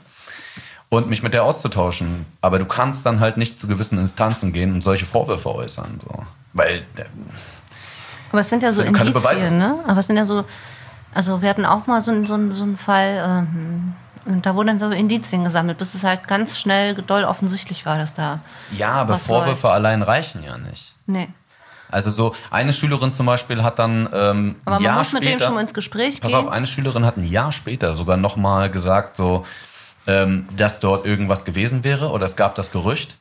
[0.91, 2.25] und mich mit der auszutauschen.
[2.41, 5.99] Aber du kannst dann halt nicht zu gewissen Instanzen gehen und solche Vorwürfe äußern.
[6.07, 6.25] So.
[6.53, 7.05] Weil, äh,
[8.31, 8.81] Aber es sind ja so
[9.41, 9.75] Indizien, ne?
[9.89, 10.45] Aber es sind ja so,
[11.13, 13.95] also wir hatten auch mal so, einen- so, so einen Fall, ähm,
[14.27, 17.99] und da wurden dann so Indizien gesammelt, bis es halt ganz schnell doll offensichtlich war,
[17.99, 18.41] dass da.
[18.77, 20.93] ja, aber Was Vorwürfe allein reichen ja nicht.
[21.07, 21.29] Nee.
[21.91, 25.23] Also so, eine Schülerin zum Beispiel hat dann ähm, Aber ein man Jahr muss mit
[25.23, 26.41] später, dem schon mal ins Gespräch Pass gehen.
[26.41, 29.47] auf, eine Schülerin hat ein Jahr später sogar nochmal gesagt, so,
[30.07, 33.15] ähm, dass dort irgendwas gewesen wäre oder es gab das Gerücht.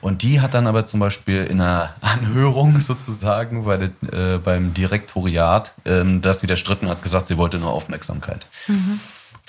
[0.00, 4.74] Und die hat dann aber zum Beispiel in einer Anhörung sozusagen bei der, äh, beim
[4.74, 8.46] Direktoriat ähm, das widerstritten hat gesagt, sie wollte nur Aufmerksamkeit.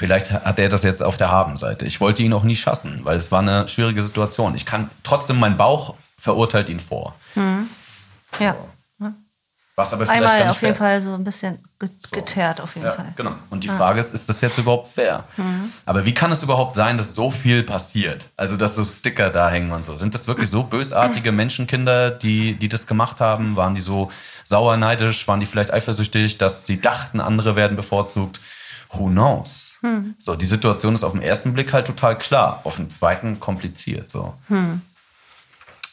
[0.02, 1.86] Vielleicht hat er das jetzt auf der Habenseite.
[1.86, 4.56] Ich wollte ihn auch nie schassen, weil es war eine schwierige Situation.
[4.56, 7.14] Ich kann trotzdem, mein Bauch verurteilt ihn vor.
[8.40, 8.56] Ja.
[9.76, 10.86] Was aber vielleicht Einmal auf jeden fair.
[10.88, 13.14] Fall so ein bisschen ge- geteert, auf jeden Ja, Fall.
[13.16, 13.34] genau.
[13.52, 15.24] Und die Frage ist, ist das jetzt überhaupt fair?
[15.86, 18.26] Aber wie kann es überhaupt sein, dass so viel passiert?
[18.38, 19.96] Also, dass so Sticker da hängen und so.
[19.96, 23.56] Sind das wirklich so bösartige Menschenkinder, die, die das gemacht haben?
[23.56, 24.12] Waren die so
[24.46, 25.28] sauer neidisch?
[25.28, 28.40] Waren die vielleicht eifersüchtig, dass sie dachten, andere werden bevorzugt?
[28.94, 29.71] Who knows?
[30.20, 34.12] So, die Situation ist auf den ersten Blick halt total klar, auf den zweiten kompliziert.
[34.12, 34.36] So.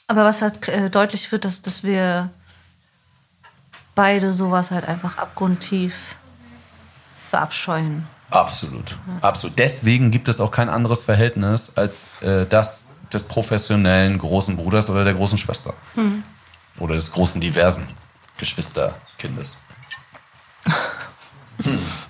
[0.06, 2.30] Aber was halt äh, deutlich wird, dass, dass wir
[3.94, 6.16] beide sowas halt einfach abgrundtief
[7.30, 8.06] verabscheuen.
[8.30, 9.58] Absolut, absolut.
[9.58, 15.04] Deswegen gibt es auch kein anderes Verhältnis als äh, das des professionellen großen Bruders oder
[15.04, 15.74] der großen Schwester.
[16.78, 17.86] Oder des großen diversen
[18.38, 19.58] Geschwisterkindes.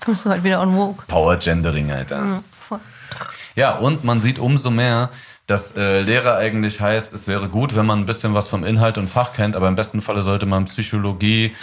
[0.01, 1.05] Da bist du halt wieder on woke.
[1.07, 2.42] Power Gendering, Alter.
[2.59, 2.81] Voll.
[3.55, 5.11] Ja, und man sieht umso mehr,
[5.49, 8.99] dass äh, Lehrer eigentlich heißt, es wäre gut, wenn man ein bisschen was vom Inhalt
[8.99, 11.55] und Fach kennt, aber im besten Falle sollte man Psychologie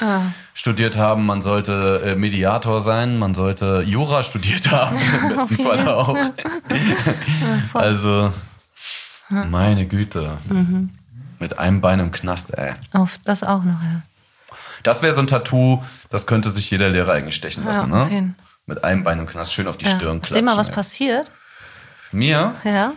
[0.55, 5.95] studiert haben, man sollte äh, Mediator sein, man sollte Jura studiert haben, im besten Falle
[5.95, 6.17] auch.
[7.73, 8.33] also,
[9.29, 10.39] meine Güte.
[11.39, 12.73] Mit einem Bein im Knast, ey.
[12.93, 14.01] Auf das auch noch, ja.
[14.85, 18.07] Das wäre so ein Tattoo, das könnte sich jeder Lehrer eigentlich stechen Ja, lassen, auf
[18.07, 18.13] ne?
[18.13, 18.35] jeden.
[18.67, 19.95] Mit einem Bein im Knast, schön auf die ja.
[19.95, 20.75] Stirn Ist dir mal was ey.
[20.75, 21.31] passiert?
[22.11, 22.53] Mir?
[22.63, 22.93] Ja.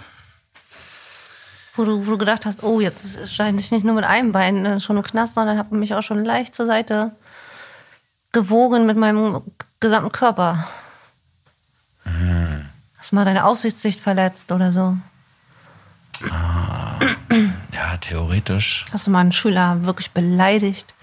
[1.77, 4.67] Wo du, wo du gedacht hast, oh, jetzt scheine ich nicht nur mit einem Bein
[4.67, 7.13] äh, schon im Knast, sondern habe mich auch schon leicht zur Seite
[8.33, 9.41] gewogen mit meinem
[9.81, 10.69] gesamten Körper.
[12.03, 12.67] Hm.
[12.99, 14.99] Hast mal deine Aufsichtssicht verletzt oder so?
[17.73, 18.85] Ja, theoretisch.
[18.93, 20.95] Hast du mal einen Schüler wirklich beleidigt?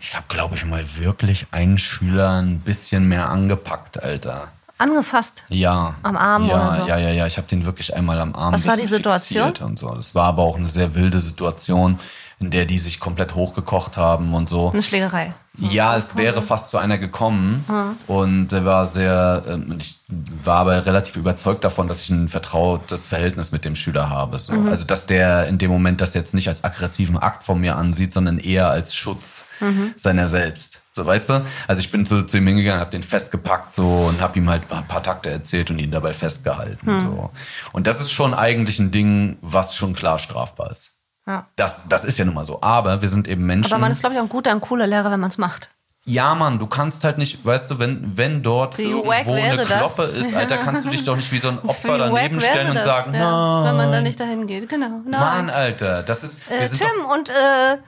[0.00, 4.48] Ich habe, glaube ich, mal wirklich einen Schüler ein bisschen mehr angepackt, Alter.
[4.78, 5.44] angefasst?
[5.48, 5.94] Ja.
[6.02, 6.86] Am Arm ja, oder so?
[6.86, 7.26] Ja, ja, ja.
[7.26, 8.52] Ich habe den wirklich einmal am Arm.
[8.52, 9.52] Was war die Situation?
[9.60, 9.88] Und so.
[9.88, 11.98] Das war aber auch eine sehr wilde Situation,
[12.38, 14.70] in der die sich komplett hochgekocht haben und so.
[14.70, 15.32] Eine Schlägerei.
[15.58, 17.64] Ja, es wäre fast zu einer gekommen
[18.06, 20.00] und er war sehr, ähm, ich
[20.44, 24.38] war aber relativ überzeugt davon, dass ich ein vertrautes Verhältnis mit dem Schüler habe.
[24.38, 24.52] So.
[24.52, 28.12] Also dass der in dem Moment das jetzt nicht als aggressiven Akt von mir ansieht,
[28.12, 29.45] sondern eher als Schutz
[29.96, 30.82] seiner selbst.
[30.94, 31.46] So, weißt du?
[31.68, 34.62] Also ich bin so zu ihm hingegangen, habe den festgepackt so und habe ihm halt
[34.70, 37.00] ein paar Takte erzählt und ihn dabei festgehalten.
[37.00, 37.30] So.
[37.72, 40.92] Und das ist schon eigentlich ein Ding, was schon klar strafbar ist.
[41.26, 41.46] Ja.
[41.56, 42.62] Das, das ist ja nun mal so.
[42.62, 43.72] Aber wir sind eben Menschen.
[43.72, 45.70] Aber man ist, glaube ich, auch ein guter, ein cooler Lehrer, wenn man es macht.
[46.08, 49.56] Ja, Mann, du kannst halt nicht, weißt du, wenn, wenn dort Wie irgendwo eine wäre
[49.66, 49.78] das?
[49.78, 52.76] Kloppe ist, Alter, kannst du dich doch nicht wie so ein Opfer Wie daneben stellen
[52.76, 55.00] und sagen, ja, Wenn man da nein, nicht dahin geht, genau.
[55.04, 55.20] Nein.
[55.20, 57.78] Mann, Alter, das ist, äh, Tim und äh,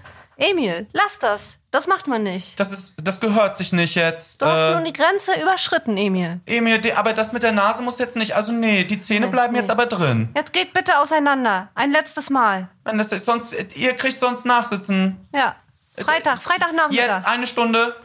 [0.41, 1.59] Emil, lass das.
[1.73, 2.59] Das macht man nicht.
[2.61, 4.41] das ist, das gehört sich nicht jetzt.
[4.41, 6.41] Du hast Äh, nun die Grenze überschritten, Emil.
[6.47, 9.57] Emil, die, aber das mit der Nase muss jetzt nicht, also nee, die Zähne bleiben
[9.57, 10.29] jetzt aber drin.
[10.37, 11.71] Jetzt geht bitte auseinander.
[11.75, 12.69] Ein letztes Mal.
[12.85, 15.29] Das sonst, ihr kriegt sonst Nachsitzen.
[15.35, 15.57] Ja.
[15.99, 17.17] Freitag, Freitagnachmittag.
[17.19, 17.97] Jetzt eine Stunde.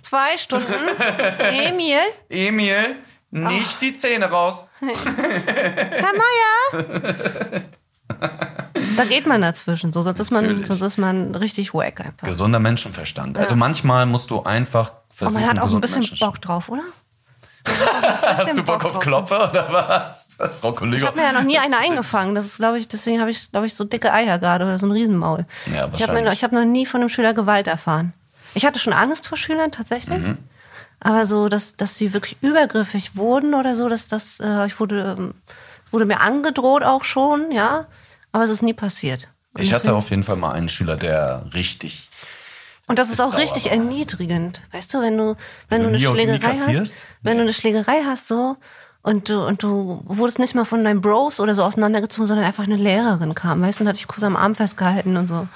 [0.00, 0.72] Zwei Stunden.
[1.38, 1.98] Emil,
[2.30, 2.96] Emil,
[3.30, 4.68] nicht die Zähne raus.
[4.80, 7.62] Herr Meier.
[8.96, 12.26] Da geht man dazwischen, so, sonst ist man, sonst ist man richtig wack einfach.
[12.26, 13.38] Gesunder Menschenverstand.
[13.38, 16.82] Also manchmal musst du einfach versuchen, man hat auch ein bisschen Bock drauf, oder?
[18.22, 20.22] Hast du Bock auf Klopper oder was?
[20.60, 21.00] Frau Kollegin.
[21.00, 22.34] Ich habe mir ja noch nie eine eingefangen.
[22.34, 24.86] Das ist, glaube ich, deswegen habe ich, glaube ich, so dicke Eier gerade oder so
[24.86, 25.46] ein Riesenmaul.
[25.72, 28.12] Ja, ich habe hab noch nie von einem Schüler Gewalt erfahren.
[28.54, 30.18] Ich hatte schon Angst vor Schülern tatsächlich.
[30.18, 30.38] Mhm.
[31.00, 35.16] Aber so, dass, dass sie wirklich übergriffig wurden oder so, dass das, äh, ich wurde,
[35.18, 35.34] ähm,
[35.90, 37.86] wurde mir angedroht auch schon, ja.
[38.32, 39.28] Aber es ist nie passiert.
[39.54, 42.08] Und Ich hatte auf jeden Fall mal einen Schüler, der richtig.
[42.86, 43.72] Und das ist auch richtig war.
[43.72, 44.62] erniedrigend.
[44.72, 45.36] Weißt du, wenn du,
[45.68, 48.56] wenn, du du eine Schlägerei hast, wenn du eine Schlägerei hast so
[49.02, 52.64] und du, und du wurdest nicht mal von deinen Bros oder so auseinandergezogen, sondern einfach
[52.64, 55.46] eine Lehrerin kam, weißt du, und hat dich kurz am Arm festgehalten und so.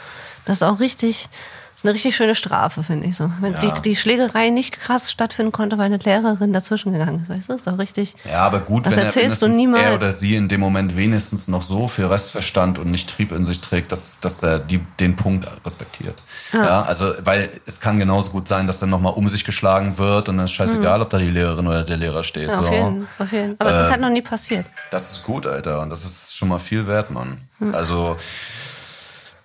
[0.44, 1.28] Das ist auch richtig,
[1.76, 3.30] ist eine richtig schöne Strafe, finde ich so.
[3.40, 3.58] Wenn Ja.
[3.58, 7.52] die, die Schlägerei nicht krass stattfinden konnte, weil eine Lehrerin dazwischen gegangen ist, weißt du,
[7.52, 8.16] das ist auch richtig.
[8.24, 9.84] Ja, aber gut, Das wenn er erzählst du mindestens niemals.
[9.84, 13.44] er oder sie in dem Moment wenigstens noch so viel Restverstand und nicht Trieb in
[13.44, 16.22] sich trägt, dass, dass er die, den Punkt respektiert.
[16.52, 16.82] Ja.
[16.82, 20.38] also, weil es kann genauso gut sein, dass dann nochmal um sich geschlagen wird und
[20.38, 22.48] dann ist scheißegal, ob da die Lehrerin oder der Lehrer steht.
[22.48, 22.52] Mhm.
[22.54, 22.72] Ja, auf so.
[22.72, 23.56] jeden, auf jeden.
[23.60, 24.64] Aber es ist halt noch nie passiert.
[24.90, 25.82] Das ist gut, Alter.
[25.82, 27.36] Und das ist schon mal viel wert, Mann.
[27.58, 27.74] Hm.
[27.74, 28.16] Also,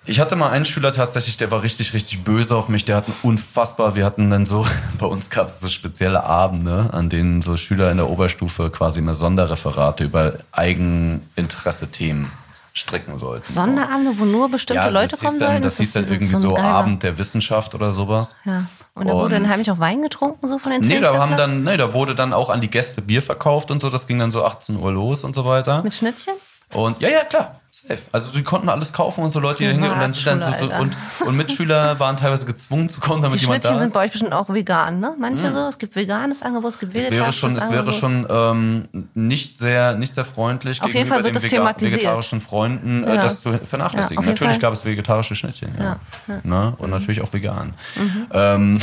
[0.06, 2.86] ich hatte mal einen Schüler tatsächlich, der war richtig, richtig böse auf mich.
[2.86, 4.66] Der hat unfassbar, wir hatten dann so,
[5.00, 9.00] bei uns gab es so spezielle Abende, an denen so Schüler in der Oberstufe quasi
[9.00, 12.32] immer Sonderreferate über Eigeninteresse-Themen
[12.74, 13.52] stricken sollten.
[13.52, 15.62] Sonderabende, wo nur bestimmte ja, Leute das kommen dann, sollen?
[15.62, 18.36] das hieß dann irgendwie so geiler- Abend der Wissenschaft oder sowas.
[18.46, 18.68] Ja.
[18.94, 21.36] Und da wurde Und- dann heimlich auch Wein getrunken, so von den Nee, da haben
[21.38, 23.90] dann, nee, da wurde dann auch an die Gäste Bier verkauft und so.
[23.90, 25.84] Das ging dann so 18 Uhr los und so weiter.
[25.84, 26.34] Mit Schnittchen?
[26.74, 27.56] Und ja, ja, klar.
[27.74, 28.00] Safe.
[28.12, 30.74] Also sie konnten alles kaufen und so Leute, die hingehen und dann, dann so, so,
[30.74, 33.94] und, und Mitschüler waren teilweise gezwungen zu kommen, damit Die jemand Schnittchen da sind ist.
[33.94, 35.16] bei euch bestimmt auch vegan, ne?
[35.18, 35.70] Manche so.
[35.70, 37.96] Es gibt veganes Angebot, es gibt Es wäre schon, es wäre Angebot.
[37.96, 41.94] schon ähm, nicht sehr, nicht sehr freundlich Auf jeden Fall gegenüber wird das thematisiert.
[42.02, 43.22] vegetarischen Freunden, äh, Ja.
[43.22, 44.22] das zu Ja, vernachlässigen.
[44.22, 44.62] jeden natürlich Fall.
[44.62, 45.84] gab es vegetarische Schnittchen, ja.
[45.84, 46.40] Ja, ja.
[46.44, 46.74] Ne?
[46.78, 47.74] Und natürlich auch vegan.
[47.96, 48.28] Mhm.
[48.34, 48.80] Ähm,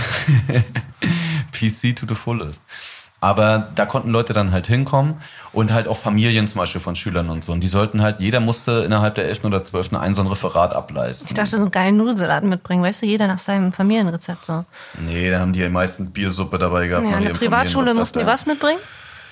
[1.52, 2.62] PC to the fullest.
[3.20, 5.20] Aber da konnten Leute dann halt hinkommen
[5.52, 7.52] und halt auch Familien zum Beispiel von Schülern und so.
[7.52, 9.44] Und die sollten halt, jeder musste innerhalb der 11.
[9.44, 9.94] oder 12.
[9.94, 11.26] ein so ein Referat ableisten.
[11.28, 14.64] Ich dachte, so einen geilen Nudelsalat mitbringen, weißt du, jeder nach seinem Familienrezept so.
[15.00, 17.06] Nee, da haben die meisten Biersuppe dabei gehabt.
[17.10, 18.30] Ja, in der Privatschule mussten die ja.
[18.30, 18.78] was mitbringen?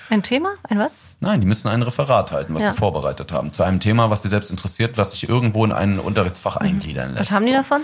[0.09, 0.49] Ein Thema?
[0.69, 0.93] Ein was?
[1.19, 2.71] Nein, die müssen ein Referat halten, was Ja.
[2.71, 3.53] sie vorbereitet haben.
[3.53, 7.15] Zu einem Thema, was sie selbst interessiert, was sich irgendwo in ein Unterrichtsfach eingliedern lässt.
[7.15, 7.19] Mhm.
[7.19, 7.81] Was haben die davon?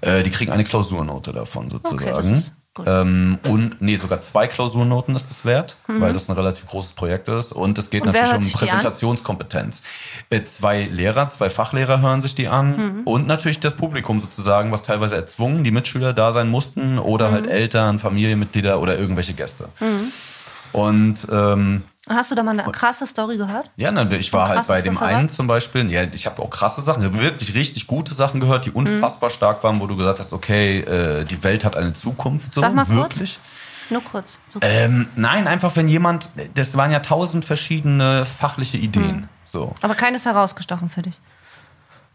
[0.00, 2.34] Äh, die kriegen eine Klausurnote davon sozusagen.
[2.34, 2.52] ist
[2.84, 2.88] gut.
[2.88, 7.28] Ähm, und nee, sogar zwei Klausurnoten ist es wert, weil das ein relativ großes Projekt
[7.28, 7.52] ist.
[7.52, 8.10] Und es geht Mhm.
[8.10, 8.60] Und natürlich um?
[8.60, 9.82] Präsentationskompetenz.
[10.30, 13.00] Äh, zwei Lehrer, zwei Fachlehrer hören sich die an Mhm.
[13.04, 17.44] und natürlich das Publikum sozusagen, was teilweise erzwungen die Mitschüler da sein mussten oder halt
[17.46, 17.50] Mhm.
[17.52, 19.68] Eltern, Familienmitglieder oder irgendwelche Gäste.
[20.72, 23.70] Und ähm, Hast du da mal eine krasse Story gehört?
[23.76, 25.14] ja, na, ich war halt bei dem Referat?
[25.14, 28.64] einen zum Beispiel, ja, ich habe auch krasse Sachen, ich wirklich richtig gute Sachen gehört,
[28.64, 32.54] die unfassbar stark waren, wo du gesagt hast, okay, äh, die Welt hat eine Zukunft,
[32.54, 32.96] so Sag mal kurz.
[32.96, 33.38] wirklich.
[33.90, 34.38] Nur kurz.
[34.48, 34.60] So.
[34.62, 39.08] Ähm, nein, einfach wenn jemand, das waren ja tausend verschiedene fachliche Ideen.
[39.08, 39.28] Hm.
[39.46, 39.74] So.
[39.82, 41.20] Aber keines herausgestochen für dich.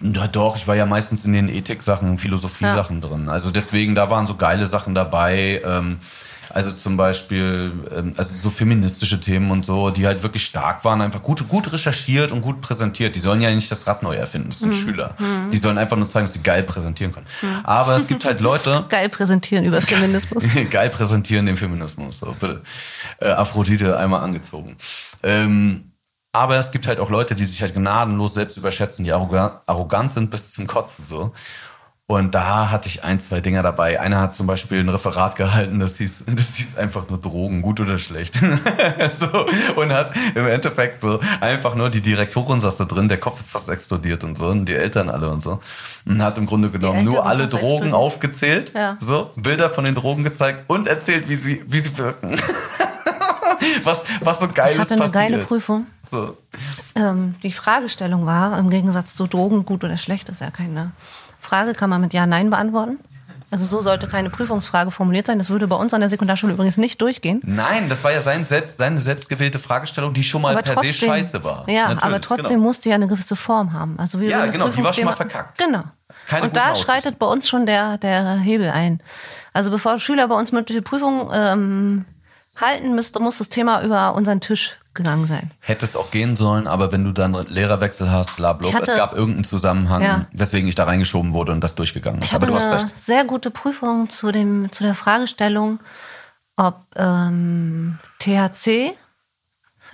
[0.02, 3.30] Ja, doch, ich war ja meistens in den Ethik-Sachen, Philosophie-Sachen drin.
[3.30, 5.62] Also deswegen, da waren so geile Sachen dabei.
[5.65, 6.00] Ähm,
[6.49, 11.01] Also zum Beispiel, ähm, also so feministische Themen und so, die halt wirklich stark waren,
[11.01, 13.15] einfach gut, gut recherchiert und gut präsentiert.
[13.15, 14.73] Die sollen ja nicht das Rad neu erfinden, das sind mhm.
[14.73, 15.15] Schüler.
[15.19, 15.51] Mhm.
[15.51, 17.27] Die sollen einfach nur zeigen, dass sie geil präsentieren können.
[17.41, 17.65] Mhm.
[17.65, 18.86] Aber es gibt halt Leute.
[18.89, 20.47] geil präsentieren über Feminismus.
[20.69, 22.62] geil präsentieren den Feminismus, so bitte.
[23.19, 24.77] Äh, Aphrodite einmal angezogen.
[25.23, 25.91] Ähm,
[26.36, 30.12] aber es gibt halt auch Leute, die sich halt gnadenlos selbst überschätzen, die arrogant, arrogant
[30.12, 31.34] sind bis zum Kotzen so.
[32.08, 34.00] Und da hatte ich ein, zwei Dinger dabei.
[34.00, 37.80] Einer hat zum Beispiel ein Referat gehalten, das hieß, das hieß einfach nur Drogen, gut
[37.80, 38.36] oder schlecht.
[39.20, 43.39] so, und hat im Endeffekt so einfach nur die Direktorin saß da drin, der Kopf
[43.39, 45.62] ist fast explodiert und so, und die Eltern alle und so.
[46.06, 48.98] Und hat im Grunde genommen nur alle Drogen aufgezählt, ja.
[49.00, 52.36] so, Bilder von den Drogen gezeigt und erzählt, wie sie, wie sie wirken.
[53.84, 54.76] was, was so geil ist.
[54.76, 55.88] Ich hatte eine geile Prüfung.
[56.08, 56.38] So.
[56.96, 60.91] Ähm, die Fragestellung war, im Gegensatz zu Drogen, gut oder schlecht, ist ja keine
[61.45, 62.97] Frage kann man mit Ja, Nein beantworten.
[63.51, 65.38] Also so sollte keine Prüfungsfrage formuliert sein.
[65.38, 67.41] Das würde bei uns an der Sekundarschule übrigens nicht durchgehen.
[67.45, 70.91] Nein, das war ja sein selbst, seine selbstgewählte Fragestellung, die schon mal aber per trotzdem,
[70.91, 71.63] se scheiße war.
[71.69, 72.63] Ja, Natürlich, aber trotzdem genau.
[72.63, 73.97] musste ja eine gewisse Form haben.
[73.99, 75.58] Also wir ja, genau, die war schon mal verkackt.
[75.60, 75.84] Genau.
[76.27, 76.88] Keine Und da Aussicht.
[76.88, 78.99] schreitet bei uns schon der, der Hebel ein.
[79.53, 82.05] Also bevor Schüler bei uns mündliche Prüfungen ähm,
[82.56, 85.52] halten, müsste, muss das Thema über unseren Tisch gegangen sein.
[85.60, 88.98] Hätte es auch gehen sollen, aber wenn du dann Lehrerwechsel hast, bla bla, hatte, es
[88.98, 90.26] gab irgendeinen Zusammenhang, ja.
[90.32, 92.30] weswegen ich da reingeschoben wurde und das durchgegangen ist.
[92.30, 93.00] Ich hatte aber du hast recht.
[93.00, 95.80] sehr gute Prüfung zu, dem, zu der Fragestellung,
[96.56, 98.94] ob ähm, THC,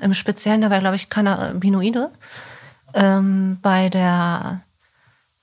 [0.02, 2.12] im Speziellen, da war glaube ich Cannabinoide,
[2.94, 4.62] ähm, bei der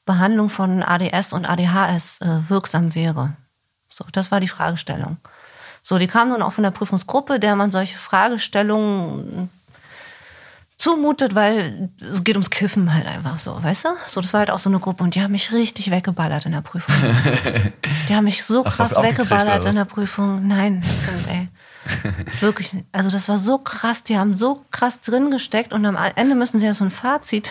[0.06, 3.34] Behandlung von ADS und ADHS äh, wirksam wäre.
[3.90, 5.18] So, das war die Fragestellung.
[5.88, 9.48] So, die kamen dann auch von der Prüfungsgruppe, der man solche Fragestellungen
[10.76, 13.88] zumutet, weil es geht ums Kiffen halt einfach so, weißt du?
[14.06, 16.52] So, das war halt auch so eine Gruppe und die haben mich richtig weggeballert in
[16.52, 16.94] der Prüfung.
[18.10, 20.46] die haben mich so krass weggeballert in der Prüfung.
[20.46, 21.48] Nein, sind, ey.
[22.40, 26.34] Wirklich, also das war so krass, die haben so krass drin gesteckt und am Ende
[26.34, 27.50] müssen sie ja so ein Fazit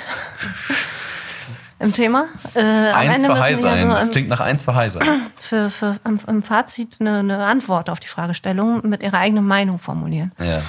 [1.80, 2.26] im Thema.
[2.56, 3.88] Äh, eins für High sein.
[3.88, 5.04] So das klingt nach eins für High sein.
[5.40, 9.80] Für, für, im, im Fazit eine, eine, Antwort auf die Fragestellung mit ihrer eigenen Meinung
[9.80, 10.34] formulieren.
[10.40, 10.62] Ja.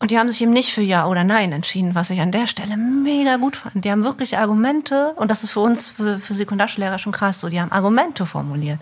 [0.00, 2.46] Und die haben sich eben nicht für Ja oder Nein entschieden, was ich an der
[2.46, 3.84] Stelle mega gut fand.
[3.84, 7.48] Die haben wirklich Argumente, und das ist für uns, für, für Sekundarschullehrer schon krass so,
[7.48, 8.78] die haben Argumente formuliert.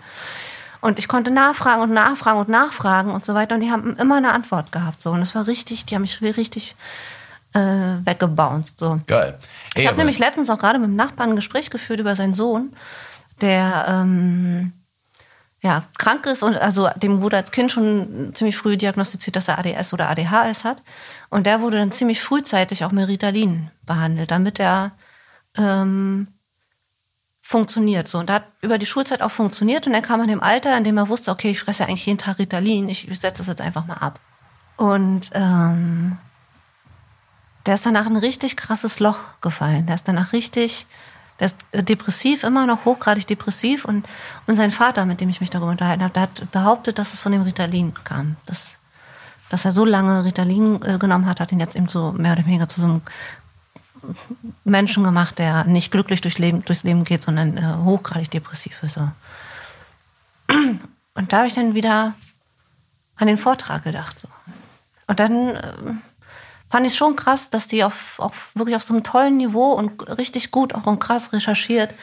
[0.81, 3.55] Und ich konnte nachfragen und nachfragen und nachfragen und so weiter.
[3.55, 5.01] Und die haben immer eine Antwort gehabt.
[5.01, 5.11] So.
[5.11, 6.75] Und das war richtig, die haben mich richtig
[7.53, 7.59] äh,
[8.05, 8.77] weggebounced.
[8.77, 8.99] So.
[9.07, 9.37] Geil.
[9.75, 12.33] Ey, ich habe nämlich letztens auch gerade mit dem Nachbarn ein Gespräch geführt über seinen
[12.33, 12.73] Sohn,
[13.41, 14.73] der ähm,
[15.61, 19.57] ja, krank ist und also dem wurde als Kind schon ziemlich früh diagnostiziert, dass er
[19.57, 20.81] ADS oder ADHS hat.
[21.29, 24.91] Und der wurde dann ziemlich frühzeitig auch mit Ritalin behandelt, damit er
[25.57, 26.27] ähm,
[27.41, 28.07] funktioniert.
[28.07, 30.77] So, und da hat über die Schulzeit auch funktioniert und er kam in dem Alter,
[30.77, 33.61] in dem er wusste, okay, ich fresse eigentlich jeden Tag Ritalin, ich setze das jetzt
[33.61, 34.19] einfach mal ab.
[34.75, 36.17] Und ähm,
[37.67, 39.85] der ist danach ein richtig krasses Loch gefallen.
[39.85, 40.87] Der ist danach richtig,
[41.39, 43.83] der ist depressiv, immer noch hochgradig depressiv.
[43.83, 44.07] Und,
[44.47, 47.21] und sein Vater, mit dem ich mich darüber unterhalten habe, der hat behauptet, dass es
[47.21, 48.37] von dem Ritalin kam.
[48.45, 48.77] Dass,
[49.49, 52.45] dass er so lange Ritalin äh, genommen hat, hat ihn jetzt eben so mehr oder
[52.45, 53.01] weniger zu so einem
[54.63, 58.93] Menschen gemacht, der nicht glücklich durch Leben, durchs Leben geht, sondern äh, hochgradig depressiv ist.
[58.93, 59.09] So.
[61.15, 62.13] Und da habe ich dann wieder
[63.17, 64.19] an den Vortrag gedacht.
[64.19, 64.29] So.
[65.07, 65.73] Und dann äh,
[66.69, 70.09] fand ich schon krass, dass die auf, auch wirklich auf so einem tollen Niveau und
[70.17, 71.93] richtig gut auch und krass recherchiert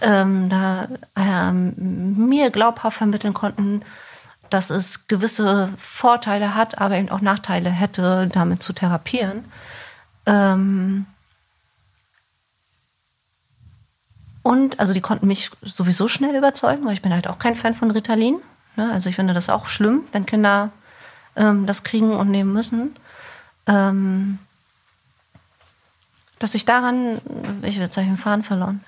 [0.00, 1.74] ähm, da ähm,
[2.28, 3.82] mir glaubhaft vermitteln konnten,
[4.48, 9.44] dass es gewisse Vorteile hat, aber eben auch Nachteile hätte, damit zu therapieren.
[10.26, 11.06] Ähm
[14.42, 17.74] und also die konnten mich sowieso schnell überzeugen, weil ich bin halt auch kein Fan
[17.74, 18.36] von Ritalin.
[18.76, 18.90] Ne?
[18.92, 20.70] Also ich finde das auch schlimm, wenn Kinder
[21.36, 22.96] ähm, das kriegen und nehmen müssen
[23.66, 24.38] ähm,
[26.38, 27.20] dass ich daran,
[27.62, 28.80] ich würde sagen, Faden verloren.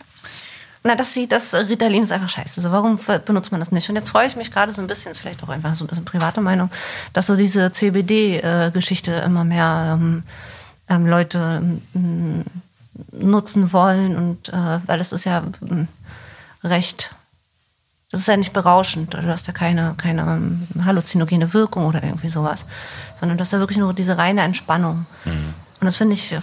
[0.85, 2.61] Na, dass sie, das Ritalin ist einfach scheiße.
[2.61, 3.88] So, warum benutzt man das nicht?
[3.88, 5.88] Und jetzt freue ich mich gerade so ein bisschen, ist vielleicht auch einfach so ein
[5.88, 6.70] bisschen private Meinung,
[7.12, 10.24] dass so diese CBD-Geschichte immer mehr ähm,
[10.88, 11.62] ähm, Leute
[11.94, 12.44] ähm,
[13.12, 15.87] nutzen wollen und äh, weil es ist ja ähm,
[16.64, 17.14] recht
[18.12, 19.14] das ist ja nicht berauschend.
[19.14, 22.66] Du hast ja keine, keine ähm, halluzinogene Wirkung oder irgendwie sowas.
[23.18, 25.07] Sondern du hast ja wirklich nur diese reine Entspannung.
[25.25, 25.55] Mhm.
[25.81, 26.37] Und das finde ich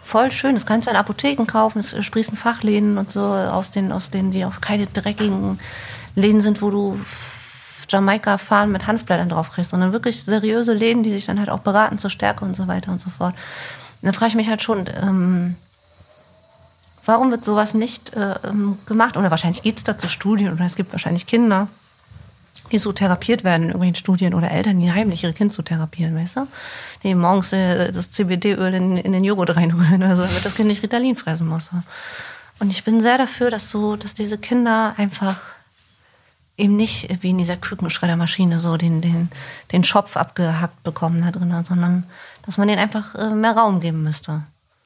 [0.00, 0.54] voll schön.
[0.54, 4.30] Das kannst du in Apotheken kaufen, es sprießen Fachläden und so aus den, aus denen,
[4.30, 5.58] die auch keine dreckigen
[6.14, 6.98] Läden sind, wo du
[7.88, 11.58] Jamaika fahren mit Hanfblättern drauf kriegst, sondern wirklich seriöse Läden, die dich dann halt auch
[11.58, 13.34] beraten zur Stärke und so weiter und so fort.
[13.34, 15.56] Und dann frage ich mich halt schon, ähm,
[17.10, 19.16] Warum wird sowas nicht äh, ähm, gemacht?
[19.16, 21.66] Oder wahrscheinlich gibt es dazu Studien oder es gibt wahrscheinlich Kinder,
[22.70, 26.14] die so therapiert werden in irgendwelchen Studien oder Eltern, die heimlich ihre Kinder so therapieren,
[26.14, 26.46] weißt du?
[27.02, 30.84] Die morgens äh, das CBD-Öl in, in den Joghurt reinrühren, also damit das Kind nicht
[30.84, 31.70] Ritalin fressen muss.
[32.60, 35.36] Und ich bin sehr dafür, dass so, dass diese Kinder einfach
[36.58, 39.32] eben nicht wie in dieser Kükenschreddermaschine so den, den,
[39.72, 42.04] den Schopf abgehackt bekommen da drin, sondern
[42.46, 44.42] dass man denen einfach äh, mehr Raum geben müsste.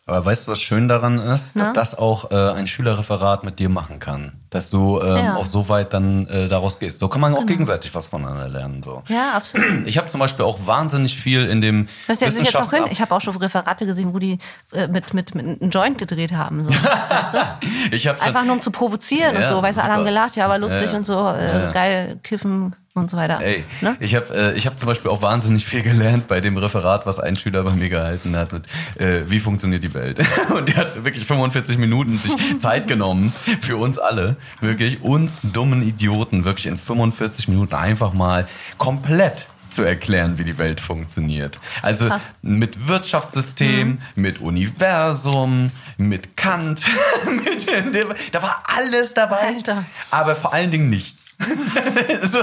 [0.06, 1.56] Aber weißt du, was schön daran ist?
[1.56, 1.72] Dass Na?
[1.72, 4.32] das auch äh, ein Schülerreferat mit dir machen kann.
[4.50, 5.16] Dass du ähm, Ja.
[5.22, 5.36] Genau.
[5.38, 6.98] auch so weit dann äh, daraus gehst.
[6.98, 8.82] So kann man auch gegenseitig was voneinander lernen.
[8.82, 9.02] So.
[9.08, 9.64] Ja, absolut.
[9.86, 12.84] Ich habe zum Beispiel auch wahnsinnig viel in dem setzt sich jetzt auch hin.
[12.90, 14.38] Ich habe auch schon Referate gesehen, wo die
[14.72, 16.64] äh, mit, mit, mit einem Joint gedreht haben.
[16.64, 16.70] So.
[16.70, 17.38] Weißt du?
[17.90, 19.62] Ich habe Einfach nur um zu provozieren Ja, und so.
[19.62, 23.11] Weißt du, alle haben gelacht, ja, war lustig Ja, und so, äh, geil, kiffen und
[23.11, 23.40] so weiter.
[23.40, 23.96] Ey, Ne?
[24.00, 27.18] ich habe äh, ich hab zum Beispiel auch wahnsinnig viel gelernt bei dem Referat, was
[27.18, 28.66] ein Schüler bei mir gehalten hat, mit,
[28.98, 30.20] äh, wie funktioniert die Welt.
[30.54, 35.83] Und der hat wirklich 45 Minuten sich Zeit genommen für uns alle, wirklich uns dummen
[35.83, 38.46] Idioten, wirklich in 45 Minuten einfach mal
[38.78, 41.59] komplett zu erklären, wie die Welt funktioniert.
[41.83, 42.28] Also krass.
[42.42, 46.85] mit Wirtschaftssystem, mit Universum, mit Kant,
[47.44, 49.85] mit dem, da war alles dabei, Alter.
[50.12, 51.23] aber vor allen Dingen nichts.
[52.33, 52.38] so,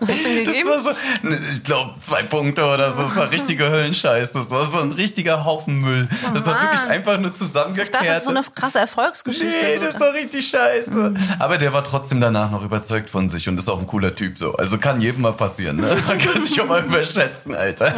[0.00, 0.90] Was hast du ihm das war so,
[1.28, 3.02] ne, ich glaube, zwei Punkte oder so.
[3.02, 4.32] Das war richtiger Höllenscheiß.
[4.32, 6.08] Das war so ein richtiger Haufen Müll.
[6.32, 7.94] Das war wirklich einfach nur Ich zusammengekehrt.
[7.94, 9.46] dachte, das ist so eine krasse Erfolgsgeschichte.
[9.62, 11.14] Nee, das doch richtig scheiße.
[11.38, 14.38] Aber der war trotzdem danach noch überzeugt von sich und ist auch ein cooler Typ
[14.38, 14.54] so.
[14.54, 15.96] Also kann jedem mal passieren, ne?
[16.06, 17.92] Man kann sich auch mal überschätzen, Alter.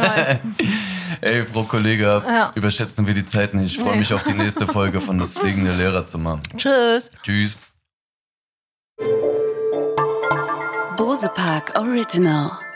[1.21, 2.51] Ey, Frau Kollege, Ja.
[2.55, 3.75] überschätzen wir die Zeit nicht.
[3.77, 6.39] Ich freue mich auf die nächste Folge von Das fliegende Lehrerzimmer.
[6.57, 7.11] Tschüss.
[7.23, 7.55] Tschüss.
[10.97, 12.70] Bose Park Original.